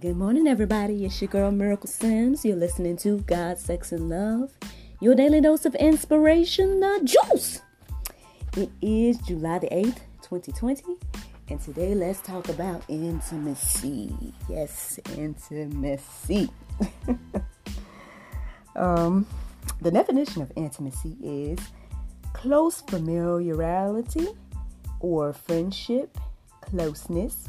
[0.00, 1.06] Good morning, everybody.
[1.06, 2.44] It's your girl Miracle Sims.
[2.44, 4.52] You're listening to God, Sex, and Love,
[5.00, 7.62] your daily dose of inspiration, the juice.
[8.56, 10.84] It is July the 8th, 2020,
[11.48, 14.14] and today let's talk about intimacy.
[14.48, 16.48] Yes, intimacy.
[18.76, 19.26] um,
[19.80, 21.58] the definition of intimacy is
[22.34, 24.28] close familiarity
[25.00, 26.16] or friendship,
[26.60, 27.48] closeness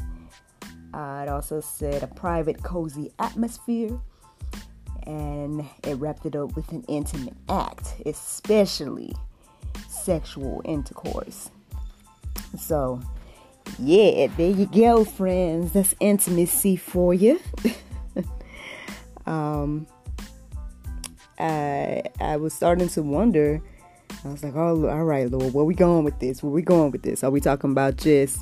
[1.00, 3.98] uh, it also said a private, cozy atmosphere,
[5.04, 9.14] and it wrapped it up with an intimate act, especially
[9.88, 11.50] sexual intercourse.
[12.58, 13.00] So,
[13.78, 15.72] yeah, there you go, friends.
[15.72, 17.40] That's intimacy for you.
[19.26, 19.86] um,
[21.38, 23.62] I I was starting to wonder.
[24.22, 26.42] I was like, oh, all right, Lord, where we going with this?
[26.42, 27.24] Where we going with this?
[27.24, 28.40] Are we talking about just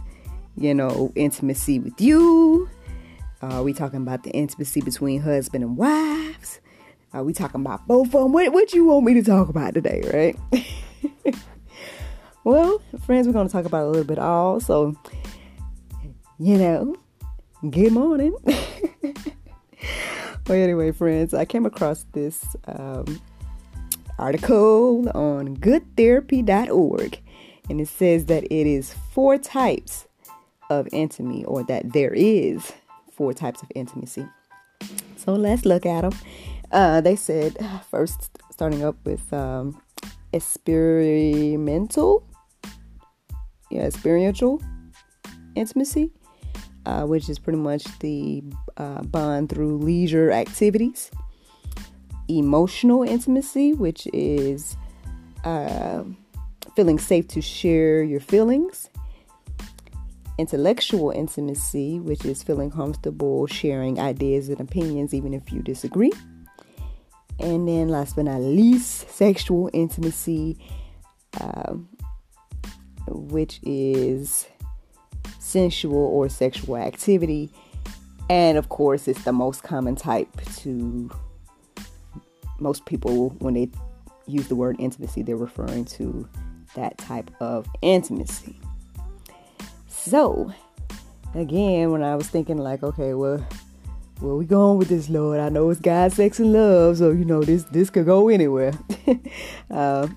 [0.60, 2.68] you know, intimacy with you?
[3.40, 6.60] Are we talking about the intimacy between husband and wives?
[7.12, 8.32] Are we talking about both of them?
[8.32, 10.36] What, what you want me to talk about today, right?
[12.44, 14.58] well, friends, we're going to talk about a little bit all.
[14.58, 14.96] So,
[16.40, 16.96] you know,
[17.70, 18.34] good morning.
[18.44, 19.28] well,
[20.50, 23.20] anyway, friends, I came across this um,
[24.18, 27.20] article on goodtherapy.org,
[27.70, 30.07] and it says that it is four types
[30.70, 32.72] of intimacy or that there is
[33.12, 34.26] four types of intimacy.
[35.16, 36.12] So let's look at them.
[36.70, 37.56] Uh, they said
[37.90, 39.80] first starting up with um,
[40.32, 42.26] experimental,
[43.70, 44.62] yeah, experiential
[45.54, 46.10] intimacy,
[46.86, 48.42] uh, which is pretty much the
[48.76, 51.10] uh, bond through leisure activities.
[52.28, 54.76] Emotional intimacy, which is
[55.44, 56.04] uh,
[56.76, 58.90] feeling safe to share your feelings
[60.38, 66.12] intellectual intimacy, which is feeling comfortable sharing ideas and opinions, even if you disagree.
[67.40, 70.58] And then, last but not least, sexual intimacy,
[71.40, 71.74] uh,
[73.08, 74.46] which is
[75.38, 77.50] sensual or sexual activity.
[78.30, 81.10] And of course, it's the most common type to
[82.60, 83.70] most people when they
[84.26, 86.28] use the word intimacy, they're referring to
[86.74, 88.60] that type of intimacy.
[90.08, 90.50] So,
[91.34, 93.46] again, when I was thinking, like, okay, well,
[94.20, 95.38] where we going with this, Lord?
[95.38, 98.72] I know it's God, sex, and love, so you know this this could go anywhere.
[99.70, 100.08] uh,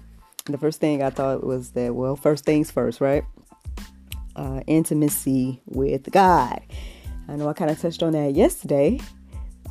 [0.45, 3.25] the first thing I thought was that, well, first things first, right?
[4.37, 6.61] Uh, intimacy with God.
[7.27, 9.01] I know I kind of touched on that yesterday,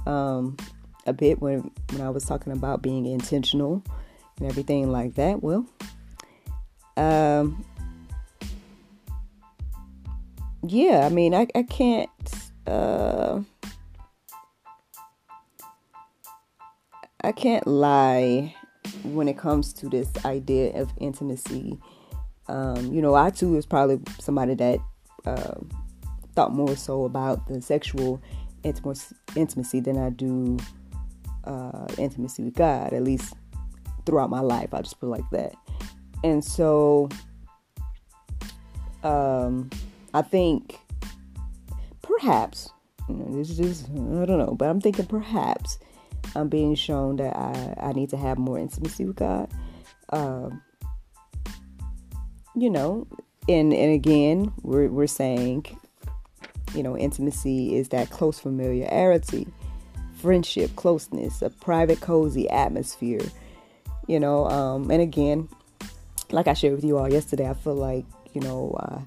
[0.07, 0.59] um,
[1.07, 3.83] a bit when when I was talking about being intentional
[4.39, 5.43] and everything like that.
[5.43, 5.67] Well,
[6.99, 7.65] um,
[10.63, 12.11] yeah, I mean, I, I can't.
[12.67, 13.41] Uh,
[17.23, 18.55] I can't lie
[19.03, 21.79] when it comes to this idea of intimacy.
[22.49, 24.79] Um, you know, I too is probably somebody that
[25.27, 25.55] uh,
[26.35, 28.21] thought more so about the sexual
[28.65, 30.59] intimacy than I do
[31.45, 33.35] uh, intimacy with God, at least
[34.07, 34.73] throughout my life.
[34.73, 35.55] I'll just put it like that.
[36.25, 37.09] And so,
[39.03, 39.71] um,
[40.13, 40.79] I think
[42.03, 42.71] perhaps,
[43.09, 45.79] you know, this is just, I don't know, but I'm thinking perhaps
[46.35, 49.51] I'm being shown that I, I need to have more intimacy with God.
[50.11, 50.63] Um,
[52.57, 53.07] you know,
[53.49, 55.67] and, and again, we're, we're saying,
[56.75, 59.47] you know, intimacy is that close familiarity,
[60.15, 63.23] friendship, closeness, a private, cozy atmosphere,
[64.07, 65.49] you know, um, and again,
[66.33, 68.05] like I shared with you all yesterday, I feel like,
[68.35, 69.01] you know, uh,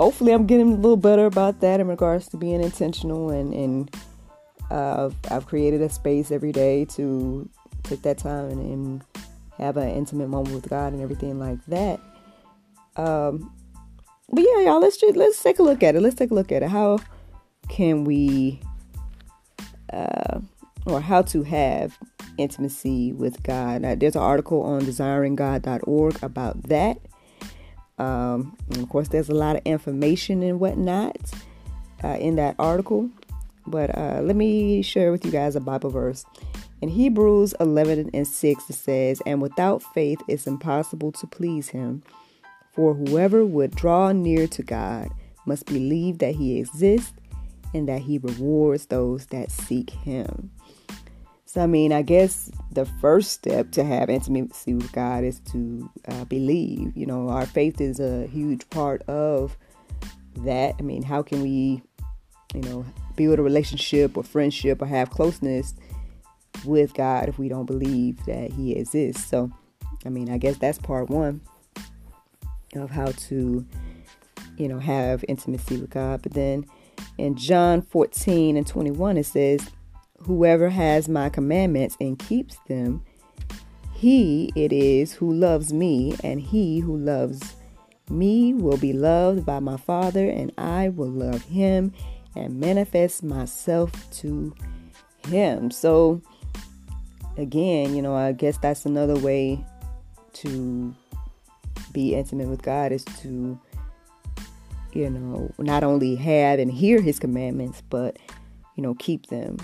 [0.00, 3.96] hopefully I'm getting a little better about that in regards to being intentional and and
[4.70, 7.48] uh, I've created a space every day to
[7.82, 9.04] take that time and, and,
[9.58, 12.00] have an intimate moment with God and everything like that.
[12.96, 13.52] Um,
[14.30, 16.00] but yeah, y'all, let's just, let's take a look at it.
[16.00, 16.70] Let's take a look at it.
[16.70, 16.98] How
[17.68, 18.58] can we,
[19.92, 20.40] uh,
[20.86, 21.98] or how to have
[22.38, 23.82] intimacy with God?
[23.82, 26.96] Now, there's an article on desiringgod.org about that.
[28.00, 31.18] Um, of course, there's a lot of information and whatnot
[32.02, 33.10] uh, in that article,
[33.66, 36.24] but uh, let me share with you guys a Bible verse.
[36.80, 42.02] In Hebrews 11 and 6, it says, And without faith it's impossible to please him,
[42.72, 45.10] for whoever would draw near to God
[45.44, 47.12] must believe that he exists
[47.74, 50.50] and that he rewards those that seek him.
[51.52, 55.90] So, I mean, I guess the first step to have intimacy with God is to
[56.06, 56.96] uh, believe.
[56.96, 59.56] You know, our faith is a huge part of
[60.44, 60.76] that.
[60.78, 61.82] I mean, how can we,
[62.54, 62.84] you know,
[63.16, 65.74] build a relationship or friendship or have closeness
[66.64, 69.26] with God if we don't believe that He exists.
[69.26, 69.50] So,
[70.06, 71.40] I mean, I guess that's part one
[72.76, 73.66] of how to,
[74.56, 76.22] you know, have intimacy with God.
[76.22, 76.66] But then
[77.18, 79.68] in John 14 and 21, it says,
[80.24, 83.02] Whoever has my commandments and keeps them,
[83.94, 87.56] he it is who loves me, and he who loves
[88.08, 91.92] me will be loved by my Father, and I will love him
[92.36, 94.54] and manifest myself to
[95.28, 95.70] him.
[95.70, 96.22] So,
[97.36, 99.64] again, you know, I guess that's another way
[100.34, 100.94] to
[101.92, 103.58] be intimate with God is to,
[104.92, 108.18] you know, not only have and hear his commandments, but,
[108.76, 109.56] you know, keep them,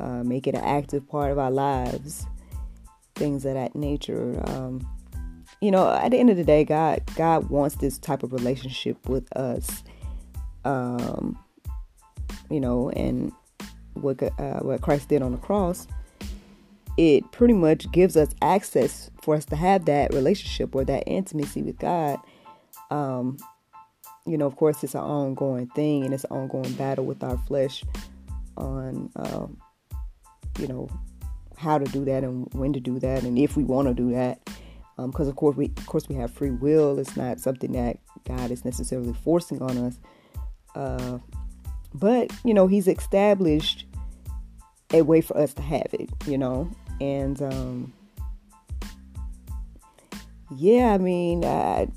[0.00, 2.26] uh, make it an active part of our lives,
[3.14, 4.40] things of that nature.
[4.48, 4.86] Um,
[5.60, 9.08] you know, at the end of the day, God, God wants this type of relationship
[9.08, 9.82] with us.
[10.64, 11.38] Um,
[12.50, 13.32] you know, and
[13.94, 15.86] what uh, what Christ did on the cross,
[16.96, 21.62] it pretty much gives us access for us to have that relationship or that intimacy
[21.62, 22.18] with God.
[22.90, 23.38] Um,
[24.26, 27.38] you know, of course, it's an ongoing thing and it's an ongoing battle with our
[27.46, 27.84] flesh
[28.56, 29.46] on, uh,
[30.58, 30.88] you know,
[31.56, 34.10] how to do that and when to do that and if we want to do
[34.12, 34.44] that.
[34.96, 36.98] Because um, of course we, of course, we have free will.
[36.98, 39.98] It's not something that God is necessarily forcing on us.
[40.74, 41.18] Uh,
[41.94, 43.86] but, you know, he's established
[44.92, 46.70] a way for us to have it, you know.
[47.00, 47.92] And um
[50.54, 51.88] yeah, I mean, I,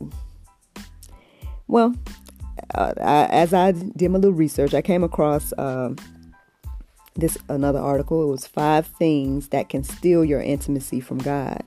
[1.67, 1.95] well,
[2.73, 5.93] uh, I, as I did my little research, I came across uh,
[7.19, 8.23] this another article.
[8.23, 11.63] It was five things that can steal your intimacy from God.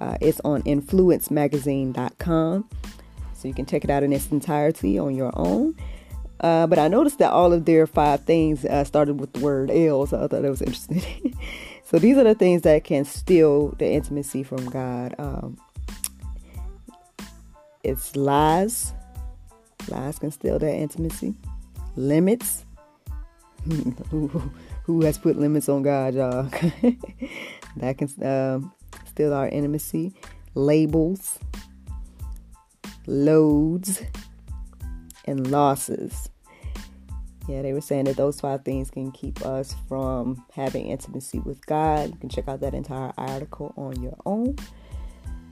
[0.00, 2.70] Uh, it's on influencemagazine.com,
[3.34, 5.76] so you can check it out in its entirety on your own.
[6.40, 9.70] Uh, but I noticed that all of their five things uh, started with the word
[9.70, 11.36] L, so I thought that was interesting.
[11.84, 15.14] so these are the things that can steal the intimacy from God.
[15.18, 15.56] Um,
[17.84, 18.92] it's lies.
[19.88, 21.34] Lies can steal that intimacy.
[21.94, 22.64] Limits.
[24.92, 26.42] who, has put limits on God, y'all?
[27.76, 28.72] that can um,
[29.06, 30.12] steal our intimacy.
[30.54, 31.38] Labels.
[33.06, 34.02] Loads.
[35.24, 36.28] And losses.
[37.48, 41.64] Yeah, they were saying that those five things can keep us from having intimacy with
[41.66, 42.10] God.
[42.10, 44.56] You can check out that entire article on your own.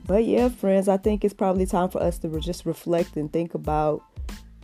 [0.05, 3.53] But yeah, friends, I think it's probably time for us to just reflect and think
[3.53, 4.03] about,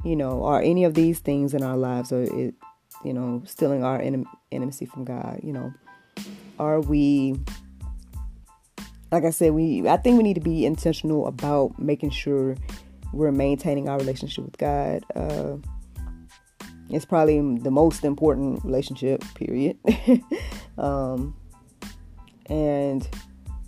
[0.03, 2.56] you know, are any of these things in our lives, or it,
[3.03, 5.39] you know, stealing our intimacy from God?
[5.44, 5.73] You know,
[6.59, 7.35] are we?
[9.11, 12.55] Like I said, we I think we need to be intentional about making sure
[13.13, 15.03] we're maintaining our relationship with God.
[15.15, 15.57] Uh,
[16.89, 19.77] it's probably the most important relationship, period.
[20.77, 21.35] um,
[22.45, 23.07] and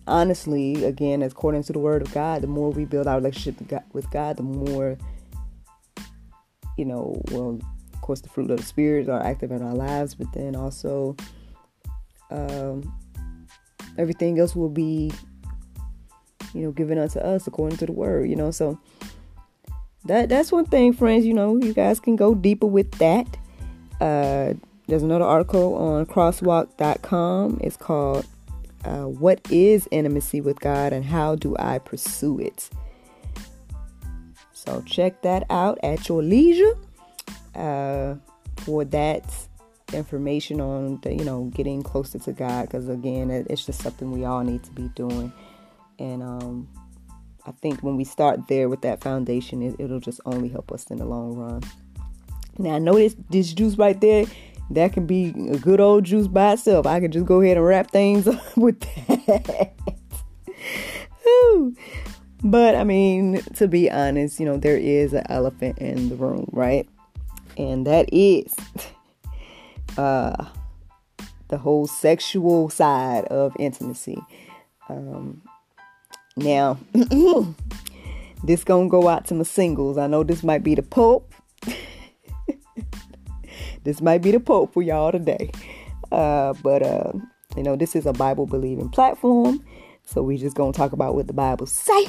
[0.08, 3.56] honestly, again, according to the Word of God, the more we build our relationship
[3.94, 4.98] with God, the more,
[6.78, 7.60] you know, well,
[8.00, 11.18] of course, the fruit of the Spirit are active in our lives, but then also
[12.31, 12.98] um,
[13.98, 15.12] everything else will be,
[16.54, 18.51] you know, given unto us according to the Word, you know.
[18.51, 18.80] So,
[20.06, 21.26] that that's one thing, friends.
[21.26, 23.28] You know, you guys can go deeper with that.
[24.00, 24.54] Uh,
[24.88, 27.59] there's another article on crosswalk.com.
[27.62, 28.26] It's called
[28.85, 32.69] uh, "What is intimacy with God and how do I pursue it?"
[34.54, 36.78] So check that out at your leisure
[37.56, 38.16] uh,
[38.58, 39.24] for that
[39.94, 42.64] information on the, you know getting closer to God.
[42.64, 45.32] Because again, it's just something we all need to be doing,
[45.98, 46.68] and um,
[47.46, 50.86] I think when we start there with that foundation, it, will just only help us
[50.92, 51.64] in the long run.
[52.58, 54.26] Now, I know this, this juice right there,
[54.72, 56.86] that can be a good old juice by itself.
[56.86, 59.74] I can just go ahead and wrap things up with that.
[62.44, 66.48] but I mean, to be honest, you know, there is an elephant in the room,
[66.52, 66.88] right?
[67.59, 68.56] And that is
[69.97, 70.45] uh,
[71.49, 74.18] the whole sexual side of intimacy.
[74.87, 75.42] Um,
[76.37, 76.78] now,
[78.45, 79.97] this gonna go out to my singles.
[79.97, 81.33] I know this might be the Pope.
[83.83, 85.51] this might be the Pope for y'all today.
[86.13, 87.11] Uh, but uh,
[87.57, 89.66] you know, this is a Bible believing platform,
[90.06, 92.06] so we just gonna talk about what the Bible say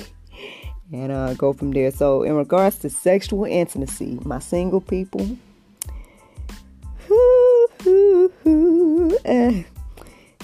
[0.92, 1.90] and uh, go from there.
[1.90, 5.36] So, in regards to sexual intimacy, my single people,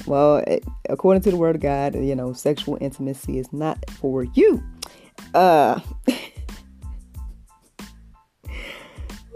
[0.07, 0.45] well,
[0.89, 4.63] according to the word of God, you know, sexual intimacy is not for you.
[5.35, 5.81] Uh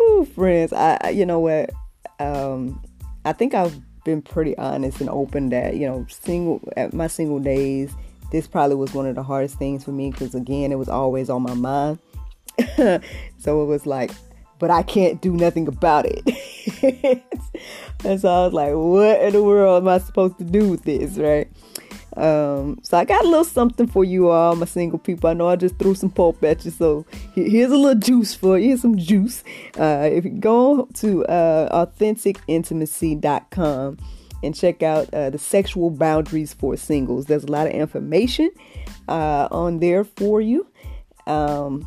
[0.00, 1.70] Ooh, friends, I you know what?
[2.18, 2.82] Um,
[3.24, 7.38] I think I've been pretty honest and open that you know, single at my single
[7.38, 7.92] days,
[8.30, 11.30] this probably was one of the hardest things for me because again, it was always
[11.30, 11.98] on my mind.
[13.38, 14.10] so it was like,
[14.58, 16.22] but I can't do nothing about it.
[18.04, 20.84] and so I was like, what in the world am I supposed to do with
[20.84, 21.48] this, right?
[22.16, 25.30] Um, so I got a little something for you all, my single people.
[25.30, 28.58] I know I just threw some pulp at you, so here's a little juice for
[28.58, 28.68] you.
[28.68, 29.42] Here's some juice.
[29.78, 33.98] Uh, if you go to uh, authenticintimacy.com
[34.42, 38.50] and check out uh, the sexual boundaries for singles, there's a lot of information
[39.08, 40.66] uh, on there for you.
[41.26, 41.86] Um,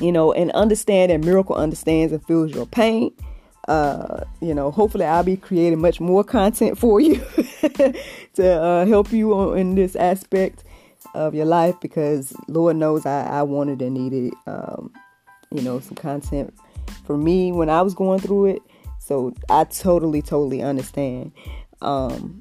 [0.00, 3.12] you know, and understand that miracle understands and feels your pain.
[3.68, 7.16] Uh, you know, hopefully I'll be creating much more content for you
[8.34, 10.64] to uh, help you in this aspect
[11.14, 14.92] of your life because Lord knows I, I wanted and needed, um,
[15.50, 16.52] you know, some content
[17.06, 18.62] for me when I was going through it.
[19.04, 21.32] So I totally, totally understand.
[21.82, 22.40] Um,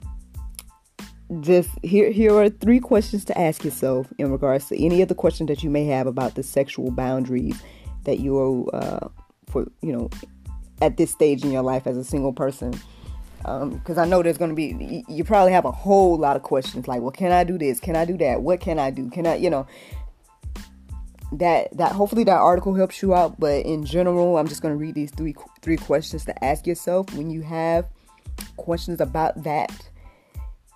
[1.41, 5.15] just here here are three questions to ask yourself in regards to any of the
[5.15, 7.61] questions that you may have about the sexual boundaries
[8.05, 9.09] that you're uh,
[9.47, 10.09] for you know
[10.81, 12.71] at this stage in your life as a single person.
[13.39, 16.43] Because um, I know there's going to be you probably have a whole lot of
[16.43, 17.81] questions like well can I do this?
[17.81, 18.41] Can I do that?
[18.41, 19.09] What can I do?
[19.09, 19.67] Can I you know
[21.39, 24.77] that that hopefully that article helps you out but in general I'm just going to
[24.77, 27.87] read these three three questions to ask yourself when you have
[28.57, 29.71] questions about that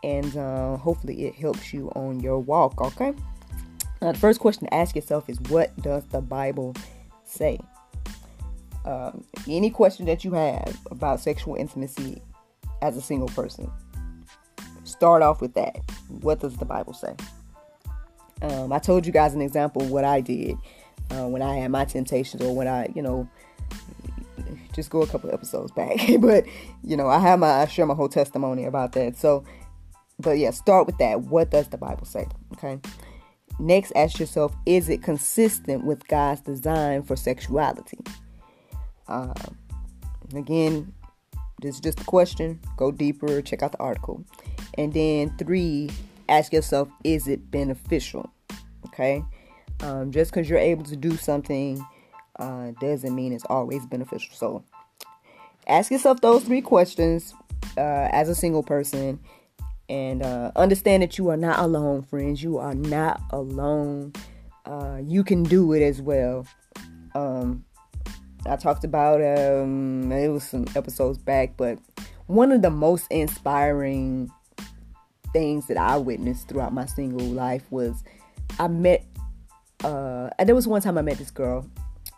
[0.04, 2.80] and uh, hopefully it helps you on your walk.
[2.80, 3.14] Okay.
[4.02, 6.76] Now, the first question to ask yourself is, what does the Bible
[7.26, 7.60] say?
[8.86, 12.22] Um, any question that you have about sexual intimacy
[12.82, 13.70] as a single person,
[14.84, 15.78] start off with that.
[16.08, 17.16] What does the Bible say?
[18.42, 20.56] Um, I told you guys an example of what I did
[21.12, 23.28] uh, when I had my temptations, or when I, you know,
[24.74, 26.00] just go a couple episodes back.
[26.20, 26.46] but
[26.84, 29.18] you know, I have my I share my whole testimony about that.
[29.18, 29.44] So
[30.20, 31.22] but yeah, start with that.
[31.22, 32.28] What does the Bible say?
[32.54, 32.80] Okay.
[33.60, 38.00] Next, ask yourself is it consistent with God's design for sexuality?
[39.08, 39.34] Uh,
[40.36, 40.94] again,
[41.62, 42.60] this is just a question.
[42.76, 44.24] Go deeper, check out the article.
[44.76, 45.90] And then, three,
[46.30, 48.30] ask yourself is it beneficial?
[48.88, 49.24] Okay.
[49.82, 51.86] Um, just because you're able to do something
[52.40, 54.36] uh, doesn't mean it's always beneficial.
[54.36, 54.64] So,
[55.68, 57.34] ask yourself those three questions
[57.78, 59.20] uh, as a single person
[59.90, 62.44] and uh, understand that you are not alone, friends.
[62.44, 64.14] You are not alone.
[64.66, 66.46] Uh, you can do it as well.
[67.16, 67.64] Um,
[68.46, 71.80] I talked about um, it was some episodes back, but
[72.28, 74.30] one of the most inspiring
[75.34, 78.04] things that I witnessed throughout my single life was
[78.60, 79.06] I met.
[79.84, 81.70] Uh, and there was one time I met this girl,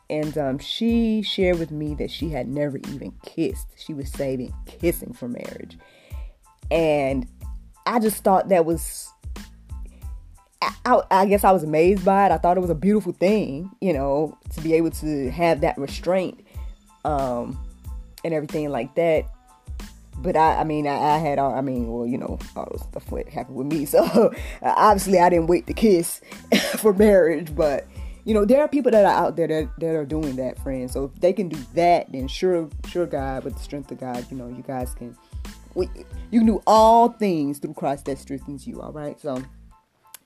[0.10, 3.68] and um, she shared with me that she had never even kissed.
[3.78, 5.78] She was saving kissing for marriage,
[6.72, 7.28] and
[7.86, 9.10] I just thought that was
[10.62, 12.32] I, I, guess I was amazed by it.
[12.32, 15.78] I thought it was a beautiful thing, you know, to be able to have that
[15.78, 16.44] restraint
[17.06, 17.58] um,
[18.24, 19.26] and everything like that.
[20.22, 22.80] But I, I mean, I, I had, all, I mean, well, you know, all the
[22.80, 23.86] stuff that happened with me.
[23.90, 26.22] So obviously, I didn't wait to kiss
[26.78, 27.56] for marriage.
[27.56, 27.88] But
[28.26, 30.94] you know, there are people that are out there that, that are doing that, friends.
[30.94, 34.26] So if they can do that, then sure, sure, God, with the strength of God,
[34.30, 35.18] you know, you guys can
[35.76, 35.90] we,
[36.32, 38.82] you can do all things through Christ that strengthens you.
[38.82, 39.42] All right, so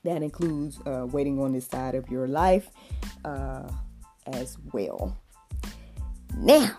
[0.04, 2.68] that includes uh, waiting on this side of your life
[3.24, 3.68] uh,
[4.26, 5.16] as well.
[6.36, 6.76] Now,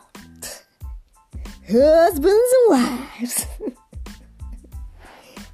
[1.68, 3.46] husbands and wives.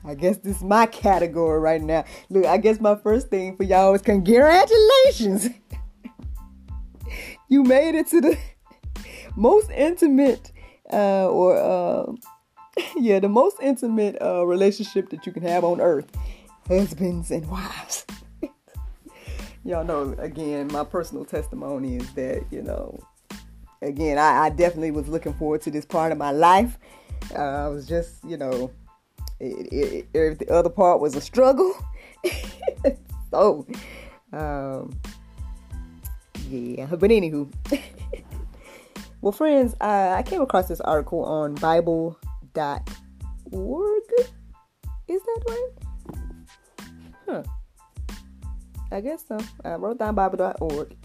[0.04, 2.06] I guess this is my category right now.
[2.30, 5.50] Look, I guess my first thing for y'all is congratulations.
[7.50, 8.38] you made it to the
[9.36, 10.52] most intimate
[10.92, 12.12] uh, or uh,
[12.98, 16.10] yeah, the most intimate uh, relationship that you can have on earth
[16.68, 18.06] husbands and wives.
[19.64, 23.00] Y'all know, again, my personal testimony is that, you know,
[23.82, 26.78] again, I, I definitely was looking forward to this part of my life.
[27.36, 28.72] Uh, I was just, you know,
[29.40, 31.74] it, it, it, the other part was a struggle.
[33.32, 33.66] so,
[34.34, 35.00] um,
[36.50, 37.52] yeah, but anywho.
[39.22, 42.16] well, friends, I, I came across this article on Bible.org.
[45.08, 45.70] Is that right?
[47.28, 47.44] Huh.
[48.92, 49.40] I guess so.
[49.64, 50.96] I wrote down Bible.org.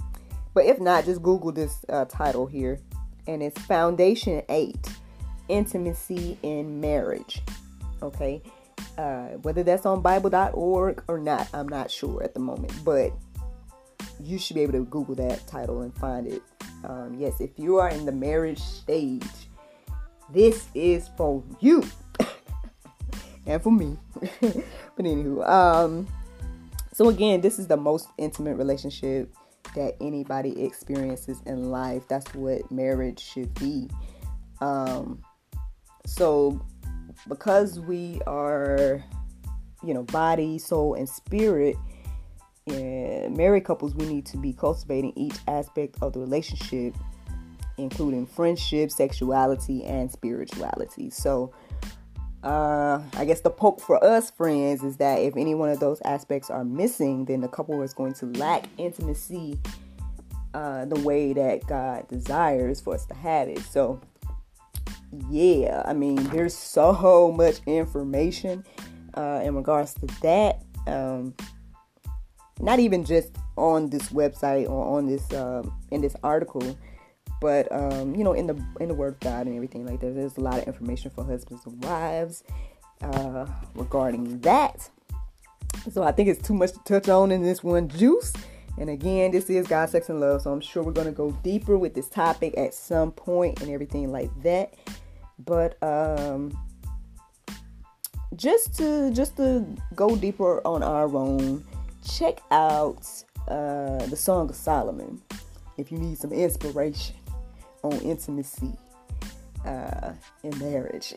[0.56, 2.80] But if not, just Google this uh, title here.
[3.26, 4.74] And it's Foundation 8
[5.50, 7.42] Intimacy in Marriage.
[8.00, 8.40] Okay.
[8.96, 12.72] Uh, whether that's on Bible.org or not, I'm not sure at the moment.
[12.86, 13.12] But
[14.18, 16.40] you should be able to Google that title and find it.
[16.84, 19.28] Um, yes, if you are in the marriage stage,
[20.32, 21.84] this is for you
[23.46, 23.98] and for me.
[24.40, 26.08] but anywho, um,
[26.94, 29.30] so again, this is the most intimate relationship
[29.76, 32.02] that anybody experiences in life.
[32.08, 33.88] That's what marriage should be.
[34.60, 35.22] Um,
[36.06, 36.60] so
[37.28, 39.04] because we are,
[39.84, 41.76] you know, body, soul, and spirit,
[42.66, 46.94] married couples, we need to be cultivating each aspect of the relationship,
[47.78, 51.10] including friendship, sexuality, and spirituality.
[51.10, 51.52] So,
[52.46, 56.00] uh, I guess the poke for us friends is that if any one of those
[56.04, 59.58] aspects are missing, then the couple is going to lack intimacy
[60.54, 63.58] uh, the way that God desires for us to have it.
[63.58, 64.00] So,
[65.28, 68.64] yeah, I mean, there's so much information
[69.14, 70.62] uh, in regards to that.
[70.86, 71.34] Um,
[72.60, 76.78] not even just on this website or on this um, in this article,
[77.40, 80.14] but um, you know, in the in the Word of God and everything like that.
[80.14, 82.44] There's a lot of information for husbands and wives
[83.02, 84.88] uh, regarding that.
[85.92, 88.32] So I think it's too much to touch on in this one juice.
[88.78, 90.42] And again, this is God, Sex, and Love.
[90.42, 93.70] So I'm sure we're going to go deeper with this topic at some point and
[93.70, 94.74] everything like that.
[95.38, 96.58] But um,
[98.34, 101.64] just to just to go deeper on our own,
[102.06, 103.06] check out
[103.48, 105.20] uh, the Song of Solomon
[105.78, 107.14] if you need some inspiration
[107.82, 108.72] on intimacy
[109.64, 111.14] uh, in marriage.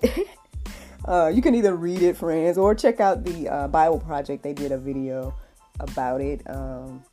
[1.06, 4.44] uh, you can either read it, friends, or check out the uh, Bible Project.
[4.44, 5.34] They did a video
[5.80, 6.42] about it.
[6.50, 7.04] Um,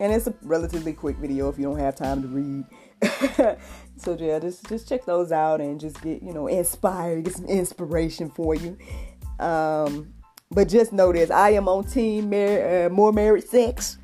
[0.00, 2.64] and it's a relatively quick video if you don't have time to read.
[3.96, 7.46] so yeah, just just check those out and just get you know inspired, get some
[7.46, 8.76] inspiration for you.
[9.38, 10.12] Um,
[10.50, 13.98] but just know this: I am on team mar- uh, more married sex.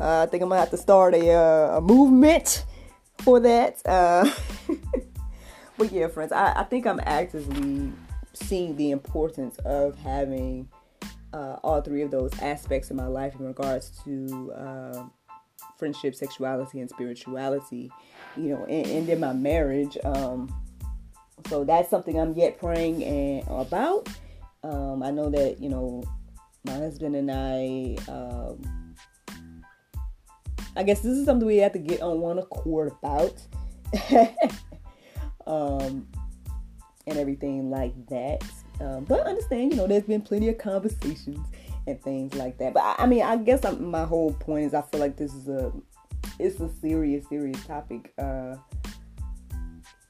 [0.00, 2.64] Uh, I think I'm gonna have to start a, uh, a movement
[3.24, 3.80] for that.
[3.86, 4.30] Uh,
[5.78, 7.90] but yeah, friends, I, I, think I'm actively
[8.34, 10.68] seeing the importance of having
[11.32, 15.04] uh, all three of those aspects in my life in regards to uh,
[15.78, 17.90] friendship, sexuality, and spirituality.
[18.36, 19.96] You know, and, and in my marriage.
[20.04, 20.54] Um,
[21.48, 24.08] so that's something I'm yet praying and, about.
[24.62, 26.04] Um, I know that you know
[26.64, 27.96] my husband and I.
[28.10, 28.83] Um,
[30.76, 33.40] I guess this is something we have to get on one accord about,
[35.46, 36.06] um,
[37.06, 38.42] and everything like that.
[38.80, 41.46] Um, but understand, you know, there's been plenty of conversations
[41.86, 42.74] and things like that.
[42.74, 45.32] But I, I mean, I guess I'm, my whole point is I feel like this
[45.32, 45.72] is a
[46.38, 48.56] it's a serious, serious topic uh,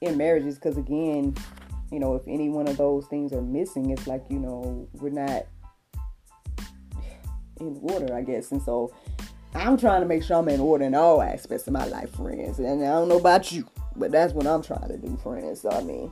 [0.01, 1.35] in marriages because again,
[1.91, 5.09] you know, if any one of those things are missing, it's like you know we're
[5.09, 5.45] not
[7.59, 8.51] in order, I guess.
[8.51, 8.93] And so
[9.55, 12.59] I'm trying to make sure I'm in order in all aspects of my life, friends.
[12.59, 15.61] And I don't know about you, but that's what I'm trying to do, friends.
[15.61, 16.11] So I mean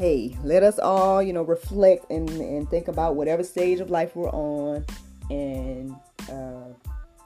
[0.00, 4.16] hey, let us all, you know, reflect and, and think about whatever stage of life
[4.16, 4.82] we're on
[5.28, 5.94] and,
[6.30, 6.72] uh,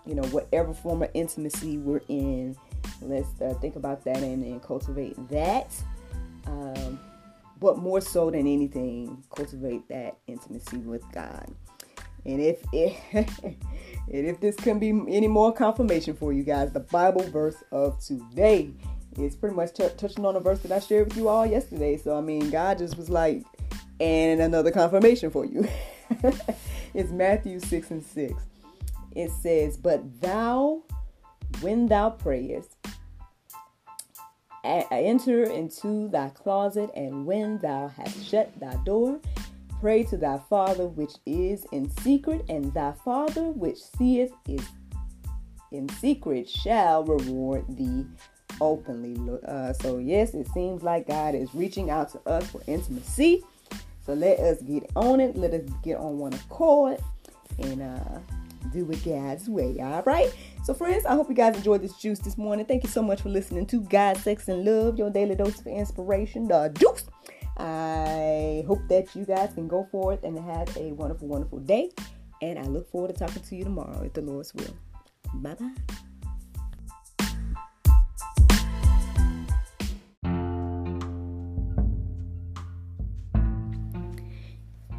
[0.04, 2.56] you know, whatever form of intimacy we're in.
[3.00, 5.72] Let's uh, think about that and, and cultivate that.
[6.46, 6.98] Um,
[7.60, 11.54] but more so than anything, cultivate that intimacy with God.
[12.26, 13.56] And if if, and
[14.08, 18.70] if this can be any more confirmation for you guys, the Bible verse of today
[19.18, 21.96] is pretty much t- touching on a verse that I shared with you all yesterday.
[21.96, 23.44] So I mean, God just was like,
[24.00, 25.68] and another confirmation for you.
[26.94, 28.34] it's Matthew 6 and 6.
[29.14, 30.82] It says, But thou,
[31.60, 32.76] when thou prayest,
[34.64, 39.20] enter into thy closet, and when thou hast shut thy door,
[39.80, 44.66] pray to thy Father which is in secret, and thy Father which seeth is
[45.72, 48.06] in secret shall reward thee
[48.60, 49.16] openly.
[49.46, 53.42] Uh, so, yes, it seems like God is reaching out to us for intimacy.
[54.06, 55.36] So, let us get on it.
[55.36, 56.98] Let us get on one accord
[57.58, 58.18] and uh,
[58.72, 59.76] do it God's way.
[59.80, 60.32] All right.
[60.62, 62.66] So, friends, I hope you guys enjoyed this juice this morning.
[62.66, 65.66] Thank you so much for listening to God, Sex, and Love, your daily dose of
[65.66, 67.04] inspiration, the juice.
[67.56, 71.90] I hope that you guys can go forth and have a wonderful, wonderful day.
[72.42, 74.76] And I look forward to talking to you tomorrow, if the Lord's will.
[75.34, 75.74] Bye bye.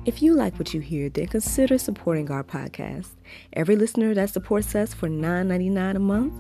[0.05, 3.09] If you like what you hear, then consider supporting our podcast.
[3.53, 6.33] Every listener that supports us for $9.99 a month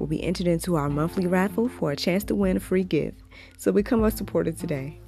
[0.00, 3.20] will be entered into our monthly raffle for a chance to win a free gift.
[3.58, 5.01] So become a supporter today.